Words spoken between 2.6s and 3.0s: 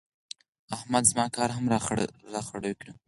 کړ.